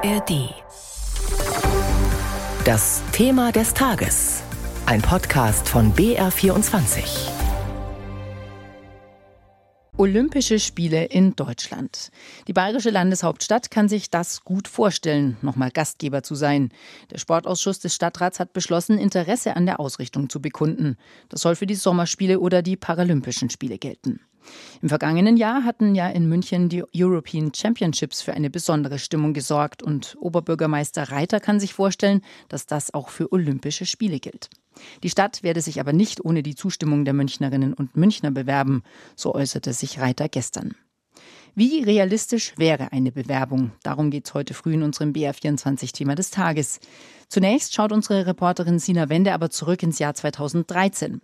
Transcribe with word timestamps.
ARD. 0.00 0.54
Das 2.64 3.02
Thema 3.10 3.50
des 3.50 3.74
Tages. 3.74 4.44
Ein 4.86 5.02
Podcast 5.02 5.68
von 5.68 5.92
BR24. 5.92 7.30
Olympische 9.96 10.60
Spiele 10.60 11.06
in 11.06 11.34
Deutschland. 11.34 12.10
Die 12.46 12.52
bayerische 12.52 12.90
Landeshauptstadt 12.90 13.72
kann 13.72 13.88
sich 13.88 14.08
das 14.08 14.44
gut 14.44 14.68
vorstellen, 14.68 15.36
nochmal 15.42 15.72
Gastgeber 15.72 16.22
zu 16.22 16.36
sein. 16.36 16.68
Der 17.10 17.18
Sportausschuss 17.18 17.80
des 17.80 17.96
Stadtrats 17.96 18.38
hat 18.38 18.52
beschlossen, 18.52 18.98
Interesse 18.98 19.56
an 19.56 19.66
der 19.66 19.80
Ausrichtung 19.80 20.30
zu 20.30 20.40
bekunden. 20.40 20.96
Das 21.28 21.40
soll 21.40 21.56
für 21.56 21.66
die 21.66 21.74
Sommerspiele 21.74 22.38
oder 22.38 22.62
die 22.62 22.76
Paralympischen 22.76 23.50
Spiele 23.50 23.78
gelten. 23.78 24.20
Im 24.82 24.88
vergangenen 24.88 25.36
Jahr 25.36 25.64
hatten 25.64 25.94
ja 25.94 26.08
in 26.08 26.28
München 26.28 26.68
die 26.68 26.84
European 26.94 27.52
Championships 27.54 28.22
für 28.22 28.34
eine 28.34 28.50
besondere 28.50 28.98
Stimmung 28.98 29.34
gesorgt 29.34 29.82
und 29.82 30.16
Oberbürgermeister 30.20 31.10
Reiter 31.10 31.40
kann 31.40 31.60
sich 31.60 31.74
vorstellen, 31.74 32.22
dass 32.48 32.66
das 32.66 32.94
auch 32.94 33.08
für 33.08 33.32
Olympische 33.32 33.86
Spiele 33.86 34.20
gilt. 34.20 34.50
Die 35.02 35.10
Stadt 35.10 35.42
werde 35.42 35.60
sich 35.60 35.80
aber 35.80 35.92
nicht 35.92 36.24
ohne 36.24 36.42
die 36.42 36.54
Zustimmung 36.54 37.04
der 37.04 37.14
Münchnerinnen 37.14 37.74
und 37.74 37.96
Münchner 37.96 38.30
bewerben, 38.30 38.82
so 39.16 39.34
äußerte 39.34 39.72
sich 39.72 39.98
Reiter 39.98 40.28
gestern. 40.28 40.74
Wie 41.54 41.82
realistisch 41.82 42.54
wäre 42.56 42.92
eine 42.92 43.12
Bewerbung? 43.12 43.72
Darum 43.82 44.10
geht 44.10 44.26
es 44.26 44.34
heute 44.34 44.54
früh 44.54 44.74
in 44.74 44.82
unserem 44.82 45.12
BR24-Thema 45.12 46.14
des 46.14 46.30
Tages. 46.30 46.80
Zunächst 47.28 47.74
schaut 47.74 47.92
unsere 47.92 48.26
Reporterin 48.26 48.78
Sina 48.78 49.08
Wende 49.08 49.32
aber 49.32 49.50
zurück 49.50 49.82
ins 49.82 49.98
Jahr 49.98 50.14
2013. 50.14 51.20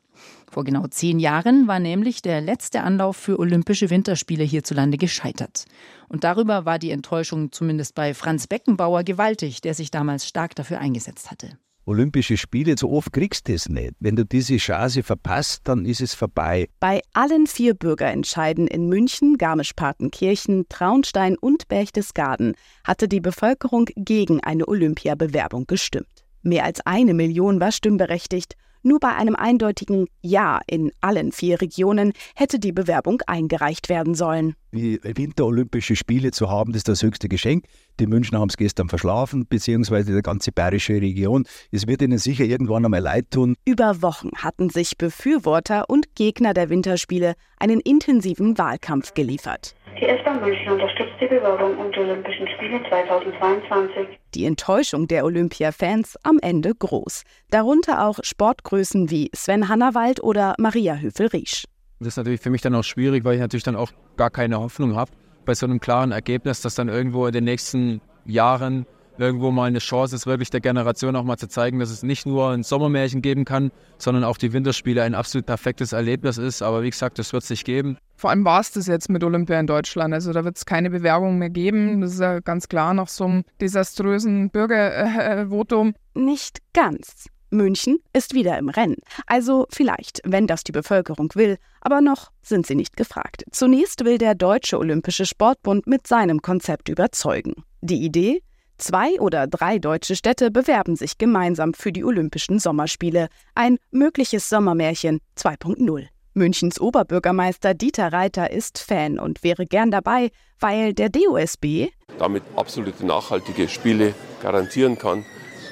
Vor 0.50 0.64
genau 0.64 0.86
zehn 0.86 1.18
Jahren 1.18 1.66
war 1.66 1.78
nämlich 1.78 2.20
der 2.20 2.40
letzte 2.40 2.82
Anlauf 2.82 3.16
für 3.16 3.38
Olympische 3.38 3.90
Winterspiele 3.90 4.44
hierzulande 4.44 4.98
gescheitert. 4.98 5.64
Und 6.08 6.24
darüber 6.24 6.64
war 6.64 6.78
die 6.78 6.90
Enttäuschung 6.90 7.52
zumindest 7.52 7.94
bei 7.94 8.12
Franz 8.14 8.46
Beckenbauer 8.46 9.02
gewaltig, 9.02 9.60
der 9.62 9.74
sich 9.74 9.90
damals 9.90 10.28
stark 10.28 10.54
dafür 10.54 10.78
eingesetzt 10.78 11.30
hatte. 11.30 11.58
Olympische 11.86 12.36
Spiele, 12.36 12.76
so 12.78 12.90
oft 12.90 13.12
kriegst 13.12 13.48
du 13.48 13.52
es 13.52 13.68
nicht. 13.68 13.92
Wenn 14.00 14.16
du 14.16 14.24
diese 14.24 14.56
Chance 14.56 15.02
verpasst, 15.02 15.62
dann 15.64 15.84
ist 15.84 16.00
es 16.00 16.14
vorbei. 16.14 16.68
Bei 16.80 17.02
allen 17.12 17.46
vier 17.46 17.74
Bürgerentscheiden 17.74 18.66
in 18.66 18.88
München, 18.88 19.36
Garmisch-Partenkirchen, 19.36 20.66
Traunstein 20.68 21.36
und 21.36 21.68
Berchtesgaden 21.68 22.54
hatte 22.84 23.06
die 23.06 23.20
Bevölkerung 23.20 23.86
gegen 23.96 24.40
eine 24.42 24.66
Olympiabewerbung 24.66 25.66
gestimmt. 25.66 26.24
Mehr 26.42 26.64
als 26.64 26.80
eine 26.86 27.14
Million 27.14 27.60
war 27.60 27.72
stimmberechtigt 27.72 28.56
nur 28.84 29.00
bei 29.00 29.14
einem 29.14 29.34
eindeutigen 29.34 30.06
Ja 30.20 30.60
in 30.66 30.92
allen 31.00 31.32
vier 31.32 31.60
Regionen 31.60 32.12
hätte 32.34 32.58
die 32.58 32.72
Bewerbung 32.72 33.22
eingereicht 33.26 33.88
werden 33.88 34.14
sollen. 34.14 34.54
Die 34.72 35.00
Winterolympische 35.02 35.96
Spiele 35.96 36.32
zu 36.32 36.50
haben, 36.50 36.72
das 36.72 36.80
ist 36.80 36.88
das 36.88 37.02
höchste 37.02 37.28
Geschenk. 37.28 37.64
Die 38.00 38.06
Münchner 38.06 38.40
haben 38.40 38.48
es 38.48 38.56
gestern 38.56 38.88
verschlafen, 38.88 39.46
beziehungsweise 39.48 40.14
die 40.14 40.22
ganze 40.22 40.50
bayerische 40.52 40.94
Region. 40.94 41.44
Es 41.70 41.86
wird 41.86 42.02
ihnen 42.02 42.18
sicher 42.18 42.44
irgendwann 42.44 42.84
einmal 42.84 43.00
leid 43.00 43.30
tun. 43.30 43.54
Über 43.64 44.02
Wochen 44.02 44.30
hatten 44.36 44.70
sich 44.70 44.98
Befürworter 44.98 45.88
und 45.88 46.14
Gegner 46.16 46.54
der 46.54 46.70
Winterspiele 46.70 47.34
einen 47.58 47.80
intensiven 47.80 48.58
Wahlkampf 48.58 49.14
geliefert. 49.14 49.74
Die 50.00 50.06
S-Bahn 50.06 50.40
München 50.40 50.72
unterstützt 50.72 51.14
die 51.20 51.26
Bewerbung 51.26 51.78
um 51.78 51.92
die 51.92 52.00
Olympischen 52.00 52.48
Spiele 52.48 52.80
2022. 52.88 54.18
Die 54.34 54.44
Enttäuschung 54.44 55.06
der 55.06 55.24
Olympia-Fans 55.24 56.18
am 56.24 56.38
Ende 56.42 56.74
groß. 56.74 57.22
Darunter 57.50 58.04
auch 58.04 58.18
Sportgrößen 58.22 59.10
wie 59.10 59.30
Sven 59.34 59.68
Hannawald 59.68 60.20
oder 60.22 60.56
Maria 60.58 60.96
Höfel-Riesch. 60.96 61.64
Das 62.00 62.08
ist 62.08 62.16
natürlich 62.16 62.40
für 62.40 62.50
mich 62.50 62.60
dann 62.60 62.74
auch 62.74 62.82
schwierig, 62.82 63.24
weil 63.24 63.34
ich 63.34 63.40
natürlich 63.40 63.62
dann 63.62 63.76
auch 63.76 63.92
gar 64.16 64.30
keine 64.30 64.58
Hoffnung 64.58 64.96
habe 64.96 65.12
bei 65.44 65.54
so 65.54 65.64
einem 65.64 65.78
klaren 65.78 66.10
Ergebnis, 66.10 66.60
dass 66.60 66.74
dann 66.74 66.88
irgendwo 66.88 67.26
in 67.26 67.32
den 67.32 67.44
nächsten 67.44 68.00
Jahren 68.24 68.86
irgendwo 69.18 69.50
mal 69.50 69.64
eine 69.64 69.78
Chance 69.78 70.16
ist, 70.16 70.26
wirklich 70.26 70.50
der 70.50 70.60
Generation 70.60 71.16
auch 71.16 71.24
mal 71.24 71.36
zu 71.36 71.48
zeigen, 71.48 71.78
dass 71.78 71.90
es 71.90 72.02
nicht 72.02 72.26
nur 72.26 72.50
ein 72.50 72.62
Sommermärchen 72.62 73.22
geben 73.22 73.44
kann, 73.44 73.70
sondern 73.98 74.24
auch 74.24 74.38
die 74.38 74.52
Winterspiele 74.52 75.02
ein 75.02 75.14
absolut 75.14 75.46
perfektes 75.46 75.92
Erlebnis 75.92 76.38
ist. 76.38 76.62
Aber 76.62 76.82
wie 76.82 76.90
gesagt, 76.90 77.18
das 77.18 77.32
wird 77.32 77.42
es 77.44 77.50
nicht 77.50 77.64
geben. 77.64 77.98
Vor 78.16 78.30
allem 78.30 78.44
war 78.44 78.60
es 78.60 78.72
das 78.72 78.86
jetzt 78.86 79.10
mit 79.10 79.22
Olympia 79.22 79.58
in 79.58 79.66
Deutschland. 79.66 80.14
Also 80.14 80.32
da 80.32 80.44
wird 80.44 80.56
es 80.56 80.66
keine 80.66 80.90
Bewerbung 80.90 81.38
mehr 81.38 81.50
geben. 81.50 82.00
Das 82.00 82.14
ist 82.14 82.20
ja 82.20 82.40
ganz 82.40 82.68
klar 82.68 82.94
nach 82.94 83.08
so 83.08 83.24
einem 83.24 83.44
desaströsen 83.60 84.50
Bürgervotum. 84.50 85.94
Äh, 86.14 86.18
nicht 86.18 86.58
ganz. 86.72 87.26
München 87.50 87.98
ist 88.12 88.34
wieder 88.34 88.58
im 88.58 88.68
Rennen. 88.68 88.96
Also 89.26 89.66
vielleicht, 89.70 90.20
wenn 90.24 90.46
das 90.46 90.64
die 90.64 90.72
Bevölkerung 90.72 91.30
will, 91.34 91.56
aber 91.80 92.00
noch 92.00 92.30
sind 92.42 92.66
sie 92.66 92.74
nicht 92.74 92.96
gefragt. 92.96 93.44
Zunächst 93.52 94.04
will 94.04 94.18
der 94.18 94.34
Deutsche 94.34 94.78
Olympische 94.78 95.24
Sportbund 95.24 95.86
mit 95.86 96.06
seinem 96.06 96.42
Konzept 96.42 96.88
überzeugen. 96.88 97.54
Die 97.80 98.04
Idee? 98.04 98.42
Zwei 98.86 99.18
oder 99.18 99.46
drei 99.46 99.78
deutsche 99.78 100.14
Städte 100.14 100.50
bewerben 100.50 100.94
sich 100.94 101.16
gemeinsam 101.16 101.72
für 101.72 101.90
die 101.90 102.04
Olympischen 102.04 102.58
Sommerspiele. 102.58 103.28
Ein 103.54 103.78
mögliches 103.90 104.50
Sommermärchen 104.50 105.20
2.0. 105.38 106.08
Münchens 106.34 106.78
Oberbürgermeister 106.78 107.72
Dieter 107.72 108.12
Reiter 108.12 108.50
ist 108.50 108.78
Fan 108.78 109.18
und 109.18 109.42
wäre 109.42 109.64
gern 109.64 109.90
dabei, 109.90 110.32
weil 110.60 110.92
der 110.92 111.08
DOSB 111.08 111.92
damit 112.18 112.42
absolute 112.56 113.06
nachhaltige 113.06 113.70
Spiele 113.70 114.12
garantieren 114.42 114.98
kann, 114.98 115.24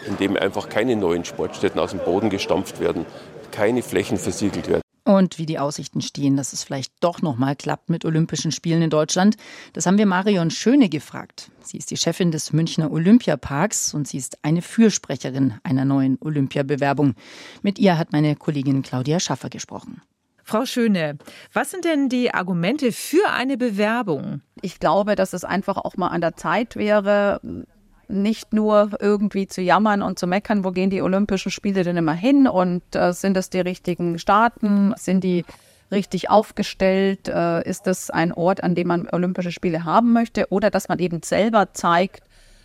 indem 0.07 0.35
einfach 0.39 0.71
keine 0.71 0.97
neuen 0.97 1.27
Sportstätten 1.27 1.79
aus 1.79 1.91
dem 1.91 2.01
Boden 2.01 2.31
gestampft 2.31 2.81
werden, 2.81 3.05
keine 3.51 3.83
Flächen 3.83 4.17
versiegelt 4.17 4.69
werden. 4.71 4.82
Und 5.05 5.39
wie 5.39 5.47
die 5.47 5.59
Aussichten 5.59 6.01
stehen, 6.01 6.37
dass 6.37 6.53
es 6.53 6.63
vielleicht 6.63 6.93
doch 7.01 7.23
nochmal 7.23 7.57
klappt 7.57 7.91
mit 7.91 8.05
Olympischen 8.05 8.53
Spielen 8.53 8.83
in 8.83 8.91
Deutschland, 8.91 9.37
das 9.73 9.87
haben 9.87 9.99
wir 9.99 10.07
Marion 10.07 10.51
Schöne 10.51 10.89
gefragt. 10.89 11.51
Sie 11.61 11.77
ist 11.77 11.91
die 11.91 11.97
Chefin 11.97 12.31
des 12.31 12.53
Münchner 12.53 12.91
Olympiaparks 12.93 13.95
und 13.95 14.07
sie 14.07 14.19
ist 14.19 14.39
eine 14.43 14.63
Fürsprecherin 14.63 15.55
einer 15.65 15.85
neuen 15.85 16.19
Olympiabewerbung. 16.21 17.15
Mit 17.63 17.81
ihr 17.81 17.99
hat 17.99 18.13
meine 18.13 18.37
Kollegin 18.37 18.83
Claudia 18.83 19.19
Schaffer 19.19 19.49
gesprochen. 19.49 20.03
Frau 20.45 20.67
Schöne, 20.67 21.19
was 21.53 21.71
sind 21.71 21.85
denn 21.85 22.09
die 22.09 22.35
Argumente 22.35 22.93
für 22.93 23.31
eine 23.31 23.57
Bewerbung? 23.57 24.43
Ich 24.61 24.81
glaube, 24.81 25.15
dass 25.15 25.33
es 25.33 25.45
einfach 25.45 25.77
auch 25.77 25.97
mal 25.97 26.09
an 26.09 26.21
der 26.21 26.37
Zeit 26.37 26.77
wäre, 26.77 27.41
nicht 28.09 28.53
nur 28.53 28.91
irgendwie 29.01 29.47
zu 29.47 29.61
jammern 29.63 30.03
und 30.03 30.19
zu 30.19 30.27
meckern, 30.27 30.65
wo 30.65 30.71
gehen 30.71 30.91
die 30.91 31.03
Olympischen 31.03 31.51
Spiele 31.51 31.85
denn 31.85 31.97
immer 31.97 32.15
hin 32.15 32.47
und 32.47 32.83
äh, 32.95 33.13
sind 33.13 33.37
das 33.37 33.51
die 33.51 33.61
richtigen 33.61 34.19
Staaten, 34.19 34.95
sind 34.97 35.25
die 35.25 35.45
richtig 35.93 36.31
aufgestellt, 36.31 37.29
äh, 37.29 37.63
ist 37.69 37.87
das 37.87 38.11
ein 38.11 38.33
Ort, 38.33 38.63
an 38.63 38.75
dem 38.75 38.89
man 38.89 39.09
Olympische 39.13 39.53
Spiele 39.53 39.85
haben 39.85 40.13
möchte? 40.13 40.47
Oder 40.51 40.71
dass 40.71 40.89
man 40.89 40.99
eben 40.99 41.23
selber 41.23 41.73
zeigt, 41.75 42.23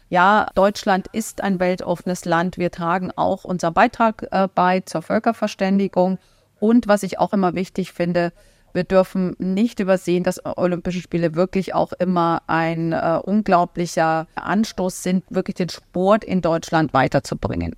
ja, 0.10 0.48
Deutschland 0.56 1.08
ist 1.12 1.44
ein 1.44 1.60
weltoffenes 1.60 2.24
Land, 2.24 2.58
wir 2.58 2.72
tragen 2.72 3.12
auch 3.16 3.44
unseren 3.44 3.74
Beitrag 3.74 4.26
äh, 4.32 4.48
bei 4.54 4.80
zur 4.80 5.02
Völkerverständigung. 5.02 6.18
Und 6.60 6.88
was 6.88 7.04
ich 7.04 7.20
auch 7.20 7.34
immer 7.34 7.54
wichtig 7.54 7.92
finde, 7.92 8.32
wir 8.74 8.84
dürfen 8.84 9.36
nicht 9.40 9.80
übersehen, 9.80 10.24
dass 10.24 10.42
Olympische 10.46 11.02
Spiele 11.02 11.36
wirklich 11.36 11.74
auch 11.74 11.94
immer 11.94 12.42
ein 12.48 12.94
äh, 12.94 13.20
unglaublicher 13.24 14.28
Anstoß 14.36 15.04
sind, 15.04 15.24
wirklich 15.30 15.56
den 15.56 15.70
Sport 15.70 16.24
in 16.24 16.42
Deutschland 16.42 16.94
weiterzubringen. 16.94 17.76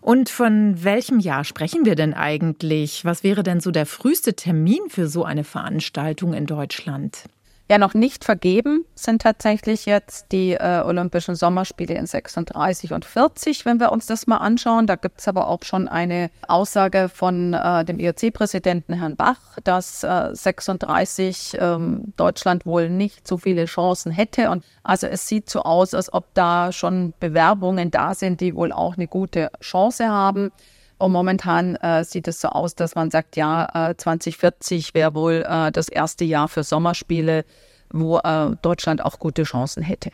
Und 0.00 0.28
von 0.28 0.84
welchem 0.84 1.18
Jahr 1.18 1.44
sprechen 1.44 1.84
wir 1.84 1.96
denn 1.96 2.14
eigentlich? 2.14 3.04
Was 3.04 3.24
wäre 3.24 3.42
denn 3.42 3.60
so 3.60 3.70
der 3.70 3.86
früheste 3.86 4.34
Termin 4.34 4.88
für 4.88 5.08
so 5.08 5.24
eine 5.24 5.44
Veranstaltung 5.44 6.34
in 6.34 6.46
Deutschland? 6.46 7.24
Ja, 7.68 7.78
noch 7.78 7.94
nicht 7.94 8.24
vergeben 8.24 8.84
sind 8.94 9.22
tatsächlich 9.22 9.86
jetzt 9.86 10.30
die 10.30 10.52
äh, 10.52 10.82
Olympischen 10.84 11.34
Sommerspiele 11.34 11.94
in 11.94 12.06
36 12.06 12.92
und 12.92 13.04
40, 13.04 13.66
wenn 13.66 13.80
wir 13.80 13.90
uns 13.90 14.06
das 14.06 14.28
mal 14.28 14.36
anschauen. 14.36 14.86
Da 14.86 14.94
gibt 14.94 15.18
es 15.18 15.26
aber 15.26 15.48
auch 15.48 15.64
schon 15.64 15.88
eine 15.88 16.30
Aussage 16.46 17.08
von 17.12 17.54
äh, 17.54 17.84
dem 17.84 17.98
IOC-Präsidenten 17.98 18.92
Herrn 18.92 19.16
Bach, 19.16 19.58
dass 19.64 20.04
äh, 20.04 20.28
36 20.32 21.56
ähm, 21.58 22.12
Deutschland 22.16 22.66
wohl 22.66 22.88
nicht 22.88 23.26
so 23.26 23.36
viele 23.36 23.64
Chancen 23.64 24.12
hätte. 24.12 24.50
Und 24.50 24.62
also 24.84 25.08
es 25.08 25.26
sieht 25.26 25.50
so 25.50 25.62
aus, 25.62 25.92
als 25.92 26.12
ob 26.12 26.32
da 26.34 26.70
schon 26.70 27.14
Bewerbungen 27.18 27.90
da 27.90 28.14
sind, 28.14 28.40
die 28.40 28.54
wohl 28.54 28.70
auch 28.70 28.94
eine 28.96 29.08
gute 29.08 29.50
Chance 29.60 30.08
haben. 30.08 30.52
Und 30.98 31.12
momentan 31.12 31.76
äh, 31.76 32.04
sieht 32.04 32.26
es 32.28 32.40
so 32.40 32.48
aus, 32.48 32.74
dass 32.74 32.94
man 32.94 33.10
sagt, 33.10 33.36
ja, 33.36 33.90
äh, 33.90 33.96
2040 33.96 34.94
wäre 34.94 35.14
wohl 35.14 35.44
äh, 35.46 35.70
das 35.70 35.88
erste 35.88 36.24
Jahr 36.24 36.48
für 36.48 36.64
Sommerspiele, 36.64 37.44
wo 37.90 38.18
äh, 38.18 38.56
Deutschland 38.62 39.04
auch 39.04 39.18
gute 39.18 39.42
Chancen 39.42 39.82
hätte. 39.82 40.10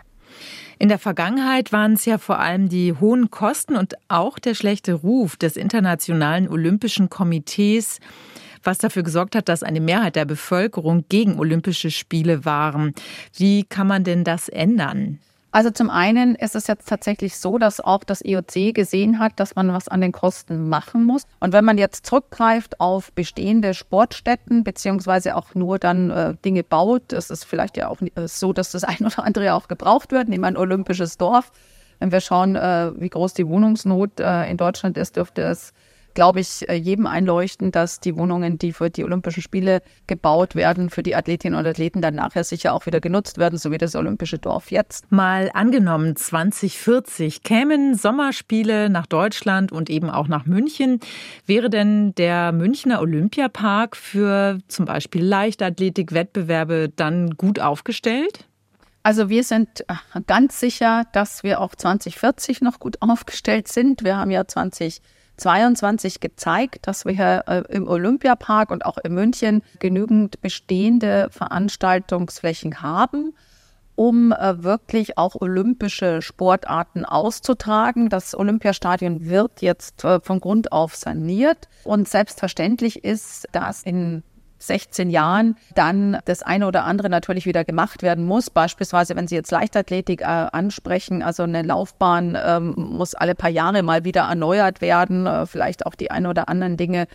In 0.79 0.89
der 0.89 0.99
Vergangenheit 0.99 1.73
waren 1.73 1.93
es 1.93 2.05
ja 2.05 2.19
vor 2.19 2.41
allem 2.41 2.69
die 2.69 2.95
hohen 2.95 3.31
Kosten 3.31 3.77
und 3.77 3.95
auch 4.09 4.39
der 4.39 4.55
schlechte 4.55 4.95
Ruf 4.95 5.37
des 5.37 5.57
Internationalen 5.57 6.49
Olympischen 6.49 7.09
Komitees, 7.09 8.01
was 8.65 8.79
dafür 8.79 9.03
gesorgt 9.03 9.37
hat, 9.37 9.49
dass 9.49 9.63
eine 9.63 9.81
Mehrheit 9.81 10.17
der 10.17 10.25
Bevölkerung 10.25 11.05
gegen 11.09 11.39
Olympische 11.39 11.91
Spiele 11.91 12.45
waren. 12.45 12.95
Wie 13.37 13.65
kann 13.65 13.87
man 13.87 14.03
denn 14.03 14.25
das 14.25 14.49
ändern? 14.49 15.21
Also 15.55 15.71
zum 15.71 15.91
einen 15.91 16.35
ist 16.35 16.57
es 16.57 16.67
jetzt 16.67 16.89
tatsächlich 16.89 17.37
so, 17.37 17.59
dass 17.59 17.79
auch 17.79 18.05
das 18.05 18.25
IOC 18.25 18.75
gesehen 18.75 19.19
hat, 19.19 19.39
dass 19.39 19.55
man 19.55 19.71
was 19.71 19.87
an 19.87 20.01
den 20.01 20.11
Kosten 20.11 20.71
machen 20.71 21.05
muss. 21.05 21.27
Und 21.41 21.53
wenn 21.53 21.67
man 21.67 21.77
jetzt 21.77 22.07
zurückgreift 22.07 22.81
auf 22.81 23.13
bestehende 23.13 23.75
Sportstätten, 23.75 24.65
beziehungsweise 24.65 25.37
auch 25.37 25.55
nur 25.55 25.79
dann 25.79 26.11
äh, 26.11 26.35
Dinge 26.43 26.63
baut, 26.65 27.13
ist 27.13 27.31
es 27.31 27.45
vielleicht 27.45 27.77
ja 27.77 27.89
auch 27.89 28.01
äh, 28.01 28.27
so, 28.29 28.55
dass 28.55 28.73
das 28.73 28.85
ein 28.85 29.05
oder 29.05 29.25
andere 29.25 29.53
auch 29.53 29.69
gebraucht 29.69 30.11
wird, 30.11 30.31
nehmen 30.31 30.43
wir 30.43 30.49
ein 30.49 30.57
olympisches 30.57 31.19
Dorf. 31.19 31.53
Wenn 31.99 32.13
wir 32.13 32.23
schauen, 32.23 32.57
äh, 32.57 32.91
wie 32.97 33.11
groß 33.11 33.35
die 33.35 33.47
Wohnungsnot 33.47 34.21
äh, 34.21 34.51
in 34.51 34.57
Deutschland 34.57 34.97
ist, 34.97 35.17
dürfte 35.17 35.43
es 35.43 35.75
glaube 36.15 36.41
ich, 36.41 36.69
äh, 36.69 36.75
jedem 36.75 37.07
einleuchten, 37.07 37.73
dass 37.73 38.01
die 38.01 38.17
Wohnungen, 38.17 38.59
die 38.59 38.73
für 38.73 38.91
die 38.91 39.05
Olympischen 39.05 39.43
Spiele 39.43 39.83
gebaut 40.07 40.55
werden, 40.55 40.91
für 40.91 41.03
die 41.03 41.15
Athletinnen 41.15 41.59
und 41.59 41.67
Athleten 41.67 42.03
dann 42.03 42.15
nachher 42.15 42.45
sicher 42.45 42.73
auch 42.75 42.87
wieder 42.87 43.01
genutzt 43.01 43.39
werden, 43.39 43.59
so 43.59 43.71
wie 43.71 43.79
das 43.79 43.95
Olympische 43.95 44.39
Dorf 44.39 44.71
jetzt. 44.71 45.11
Mal 45.11 45.51
angenommen, 45.55 46.17
2040 46.17 47.43
kämen 47.43 47.95
Sommerspiele 47.95 48.91
nach 48.91 49.07
Deutschland 49.07 49.73
und 49.73 49.91
eben 49.91 50.11
auch 50.11 50.29
nach 50.29 50.47
München. 50.47 51.01
Wäre 51.47 51.71
denn 51.71 52.15
der 52.15 52.53
Münchner 52.53 53.01
Olympiapark 53.01 53.97
für 53.97 54.59
zum 54.69 54.85
Beispiel 54.85 55.25
Leichtathletik-Wettbewerbe 55.25 56.91
dann 56.95 57.37
gut 57.37 57.61
aufgestellt? 57.61 58.47
Also 59.03 59.29
wir 59.29 59.43
sind 59.43 59.81
äh, 59.89 60.21
ganz 60.27 60.61
sicher, 60.61 61.05
dass 61.13 61.43
wir 61.43 61.61
auch 61.61 61.75
2040 61.75 62.61
noch 62.61 62.79
gut 62.79 62.99
aufgestellt 63.01 63.69
sind. 63.69 64.05
Wir 64.05 64.17
haben 64.17 64.31
ja 64.31 64.47
20 64.47 65.01
22 65.37 66.21
gezeigt, 66.21 66.87
dass 66.87 67.05
wir 67.05 67.13
hier 67.13 67.45
äh, 67.47 67.63
im 67.75 67.89
Olympiapark 67.89 68.71
und 68.71 68.85
auch 68.85 68.99
in 68.99 69.15
München 69.15 69.63
genügend 69.79 70.41
bestehende 70.41 71.29
Veranstaltungsflächen 71.31 72.83
haben 72.83 73.35
um 73.95 74.33
äh, 74.33 74.63
wirklich 74.63 75.19
auch 75.19 75.35
olympische 75.41 76.23
Sportarten 76.23 77.05
auszutragen. 77.05 78.09
Das 78.09 78.35
Olympiastadion 78.35 79.29
wird 79.29 79.61
jetzt 79.61 80.05
äh, 80.05 80.21
von 80.21 80.41
Grund 80.41 80.73
auf 80.73 80.97
saniert 80.97 81.69
und 81.85 82.09
selbstverständlich 82.09 83.05
ist, 83.05 83.47
dass 83.53 83.83
in 83.83 84.23
16 84.67 85.11
Jahren 85.11 85.57
dann 85.75 86.19
das 86.25 86.43
eine 86.43 86.67
oder 86.67 86.85
andere 86.85 87.09
natürlich 87.09 87.47
wieder 87.47 87.65
gemacht 87.65 88.03
werden 88.03 88.25
muss. 88.25 88.51
Beispielsweise, 88.51 89.17
wenn 89.17 89.29
Sie 89.29 89.35
jetzt 89.35 89.51
Leichtathletik 89.51 90.23
äh, 90.23 90.25
ansprechen, 90.25 91.23
also 91.23 91.43
eine 91.43 91.63
Laufbahn 91.63 92.39
ähm, 92.43 92.75
muss 92.77 93.15
alle 93.15 93.35
paar 93.35 93.51
Jahre 93.51 93.83
mal 93.83 94.05
wieder 94.05 94.23
erneuert 94.23 94.81
werden, 94.81 95.27
äh, 95.27 95.47
vielleicht 95.47 95.87
auch 95.87 95.95
die 95.95 96.11
ein 96.11 96.27
oder 96.27 96.49
anderen 96.49 96.77
Dinge 96.77 97.07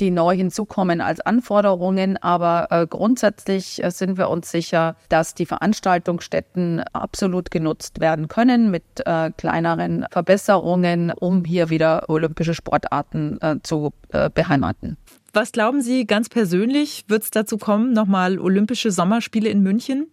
die 0.00 0.10
neu 0.10 0.36
hinzukommen 0.36 1.00
als 1.00 1.20
Anforderungen. 1.20 2.16
Aber 2.16 2.68
äh, 2.70 2.86
grundsätzlich 2.86 3.82
äh, 3.82 3.90
sind 3.90 4.18
wir 4.18 4.28
uns 4.28 4.50
sicher, 4.50 4.96
dass 5.08 5.34
die 5.34 5.46
Veranstaltungsstätten 5.46 6.82
absolut 6.92 7.50
genutzt 7.50 8.00
werden 8.00 8.28
können 8.28 8.70
mit 8.70 8.84
äh, 9.04 9.30
kleineren 9.36 10.06
Verbesserungen, 10.10 11.12
um 11.12 11.44
hier 11.44 11.70
wieder 11.70 12.08
olympische 12.08 12.54
Sportarten 12.54 13.38
äh, 13.40 13.56
zu 13.62 13.92
äh, 14.10 14.30
beheimaten. 14.30 14.96
Was 15.32 15.52
glauben 15.52 15.82
Sie 15.82 16.06
ganz 16.06 16.28
persönlich, 16.28 17.04
wird 17.08 17.24
es 17.24 17.30
dazu 17.30 17.58
kommen, 17.58 17.92
nochmal 17.92 18.38
Olympische 18.38 18.90
Sommerspiele 18.90 19.50
in 19.50 19.62
München? 19.62 20.06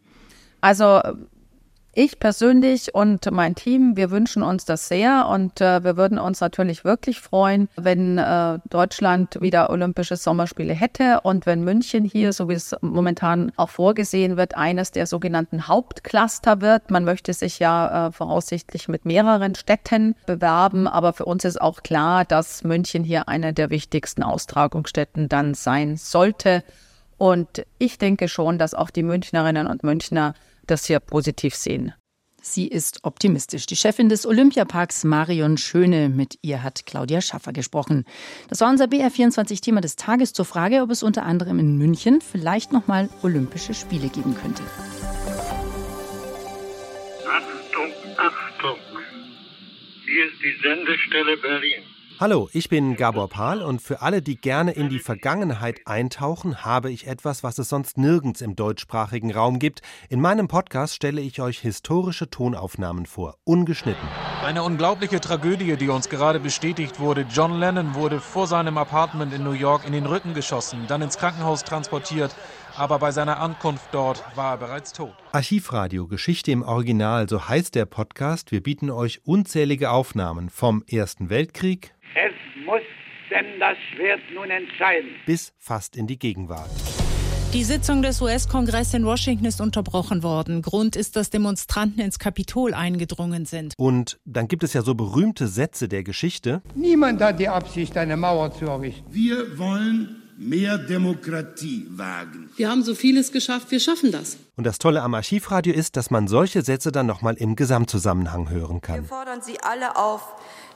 Also 0.59 1.01
ich 1.95 2.19
persönlich 2.19 2.95
und 2.95 3.29
mein 3.31 3.55
Team, 3.55 3.95
wir 3.95 4.09
wünschen 4.09 4.41
uns 4.41 4.65
das 4.65 4.87
sehr 4.87 5.27
und 5.29 5.61
äh, 5.61 5.83
wir 5.83 5.95
würden 5.95 6.17
uns 6.17 6.41
natürlich 6.41 6.83
wirklich 6.83 7.19
freuen, 7.19 7.69
wenn 7.75 8.17
äh, 8.17 8.59
Deutschland 8.69 9.39
wieder 9.41 9.69
Olympische 9.69 10.15
Sommerspiele 10.15 10.73
hätte 10.73 11.21
und 11.21 11.45
wenn 11.45 11.63
München 11.63 12.03
hier, 12.03 12.33
so 12.33 12.49
wie 12.49 12.53
es 12.53 12.75
momentan 12.81 13.51
auch 13.57 13.69
vorgesehen 13.69 14.37
wird, 14.37 14.57
eines 14.57 14.91
der 14.91 15.05
sogenannten 15.05 15.67
Hauptcluster 15.67 16.61
wird. 16.61 16.89
Man 16.89 17.05
möchte 17.05 17.33
sich 17.33 17.59
ja 17.59 18.07
äh, 18.07 18.11
voraussichtlich 18.11 18.87
mit 18.87 19.05
mehreren 19.05 19.53
Städten 19.53 20.15
bewerben, 20.25 20.87
aber 20.87 21.13
für 21.13 21.25
uns 21.25 21.45
ist 21.45 21.61
auch 21.61 21.83
klar, 21.83 22.25
dass 22.25 22.63
München 22.63 23.03
hier 23.03 23.27
eine 23.29 23.53
der 23.53 23.69
wichtigsten 23.69 24.23
Austragungsstätten 24.23 25.29
dann 25.29 25.53
sein 25.53 25.97
sollte. 25.97 26.63
Und 27.17 27.65
ich 27.77 27.99
denke 27.99 28.27
schon, 28.27 28.57
dass 28.57 28.73
auch 28.73 28.89
die 28.89 29.03
Münchnerinnen 29.03 29.67
und 29.67 29.83
Münchner 29.83 30.33
das 30.67 30.85
hier 30.85 30.99
positiv 30.99 31.55
sehen. 31.55 31.93
Sie 32.45 32.67
ist 32.67 32.99
optimistisch. 33.03 33.67
Die 33.67 33.77
Chefin 33.77 34.09
des 34.09 34.25
Olympiaparks 34.25 35.05
Marion 35.05 35.57
Schöne, 35.57 36.09
mit 36.09 36.37
ihr 36.41 36.61
hat 36.61 36.85
Claudia 36.85 37.21
Schaffer 37.21 37.53
gesprochen. 37.53 38.03
Das 38.49 38.59
war 38.59 38.69
unser 38.69 38.85
BR24-Thema 38.85 39.79
des 39.79 39.95
Tages 39.95 40.33
zur 40.33 40.43
Frage, 40.43 40.81
ob 40.81 40.91
es 40.91 41.03
unter 41.03 41.23
anderem 41.23 41.57
in 41.59 41.77
München 41.77 42.19
vielleicht 42.19 42.73
nochmal 42.73 43.09
Olympische 43.21 43.73
Spiele 43.73 44.09
geben 44.09 44.35
könnte. 44.35 44.61
Achtung, 47.25 47.93
Achtung! 48.17 48.77
Hier 50.05 50.25
ist 50.25 50.41
die 50.43 50.61
Sendestelle 50.61 51.37
Berlin. 51.37 51.92
Hallo, 52.19 52.47
ich 52.53 52.69
bin 52.69 52.95
Gabor 52.95 53.27
Pahl 53.27 53.63
und 53.63 53.81
für 53.81 54.01
alle, 54.01 54.21
die 54.21 54.37
gerne 54.37 54.71
in 54.71 54.89
die 54.89 54.99
Vergangenheit 54.99 55.81
eintauchen, 55.85 56.63
habe 56.63 56.91
ich 56.91 57.07
etwas, 57.07 57.43
was 57.43 57.57
es 57.57 57.69
sonst 57.69 57.97
nirgends 57.97 58.41
im 58.41 58.55
deutschsprachigen 58.55 59.33
Raum 59.33 59.57
gibt. 59.57 59.81
In 60.09 60.21
meinem 60.21 60.47
Podcast 60.47 60.93
stelle 60.93 61.21
ich 61.21 61.41
euch 61.41 61.59
historische 61.59 62.29
Tonaufnahmen 62.29 63.07
vor, 63.07 63.37
ungeschnitten. 63.45 64.07
Eine 64.45 64.63
unglaubliche 64.63 65.19
Tragödie, 65.21 65.75
die 65.75 65.89
uns 65.89 66.07
gerade 66.07 66.39
bestätigt 66.39 66.99
wurde. 66.99 67.25
John 67.29 67.59
Lennon 67.59 67.95
wurde 67.95 68.19
vor 68.19 68.45
seinem 68.45 68.77
Apartment 68.77 69.33
in 69.33 69.43
New 69.43 69.51
York 69.51 69.85
in 69.85 69.93
den 69.93 70.05
Rücken 70.05 70.33
geschossen, 70.33 70.85
dann 70.87 71.01
ins 71.01 71.17
Krankenhaus 71.17 71.63
transportiert 71.63 72.35
aber 72.75 72.99
bei 72.99 73.11
seiner 73.11 73.39
Ankunft 73.39 73.87
dort 73.91 74.23
war 74.35 74.53
er 74.53 74.57
bereits 74.57 74.93
tot. 74.93 75.13
Archivradio 75.31 76.07
Geschichte 76.07 76.51
im 76.51 76.63
Original, 76.63 77.29
so 77.29 77.47
heißt 77.47 77.75
der 77.75 77.85
Podcast. 77.85 78.51
Wir 78.51 78.61
bieten 78.61 78.89
euch 78.89 79.21
unzählige 79.25 79.91
Aufnahmen 79.91 80.49
vom 80.49 80.83
Ersten 80.89 81.29
Weltkrieg. 81.29 81.93
Es 82.15 82.33
muss 82.65 82.81
denn 83.29 83.59
das 83.59 83.77
Schwert 83.93 84.21
nun 84.33 84.49
entscheiden. 84.49 85.09
Bis 85.25 85.53
fast 85.59 85.95
in 85.95 86.07
die 86.07 86.17
Gegenwart. 86.17 86.69
Die 87.53 87.63
Sitzung 87.63 88.01
des 88.01 88.19
US-Kongresses 88.19 88.95
in 88.95 89.05
Washington 89.05 89.45
ist 89.45 89.61
unterbrochen 89.61 90.23
worden. 90.23 90.63
Grund 90.63 90.95
ist, 90.95 91.15
dass 91.15 91.29
Demonstranten 91.29 92.01
ins 92.01 92.17
Kapitol 92.17 92.73
eingedrungen 92.73 93.45
sind. 93.45 93.75
Und 93.77 94.19
dann 94.25 94.47
gibt 94.47 94.63
es 94.63 94.73
ja 94.73 94.81
so 94.81 94.95
berühmte 94.95 95.47
Sätze 95.47 95.87
der 95.87 96.03
Geschichte. 96.03 96.63
Niemand 96.73 97.21
hat 97.21 97.39
die 97.39 97.49
Absicht, 97.49 97.95
eine 97.95 98.17
Mauer 98.17 98.51
zu 98.53 98.65
errichten. 98.65 99.05
Wir 99.13 99.59
wollen 99.59 100.22
mehr 100.37 100.77
Demokratie 100.77 101.87
wagen. 101.89 102.49
Wir 102.55 102.69
haben 102.69 102.83
so 102.83 102.95
vieles 102.95 103.31
geschafft, 103.31 103.71
wir 103.71 103.79
schaffen 103.79 104.11
das. 104.11 104.37
Und 104.55 104.65
das 104.65 104.79
Tolle 104.79 105.01
am 105.01 105.13
Archivradio 105.13 105.73
ist, 105.73 105.97
dass 105.97 106.11
man 106.11 106.27
solche 106.27 106.61
Sätze 106.61 106.91
dann 106.91 107.05
nochmal 107.05 107.35
im 107.35 107.55
Gesamtzusammenhang 107.55 108.49
hören 108.49 108.81
kann. 108.81 109.01
Wir 109.01 109.09
fordern 109.09 109.41
Sie 109.41 109.59
alle 109.61 109.95
auf, 109.95 110.21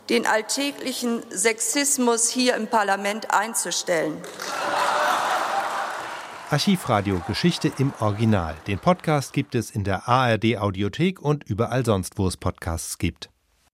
den 0.10 0.26
alltäglichen 0.26 1.22
Sexismus 1.30 2.30
hier 2.30 2.56
im 2.56 2.68
Parlament 2.68 3.34
einzustellen. 3.34 4.14
Archivradio 6.50 7.22
Geschichte 7.28 7.70
im 7.78 7.92
Original. 8.00 8.56
Den 8.68 8.80
Podcast 8.80 9.34
gibt 9.34 9.54
es 9.54 9.70
in 9.70 9.84
der 9.84 10.08
ARD 10.08 10.58
Audiothek 10.58 11.22
und 11.22 11.44
überall 11.44 11.86
sonst, 11.86 12.18
wo 12.18 12.26
es 12.26 12.38
Podcasts 12.38 12.98
gibt. 12.98 13.30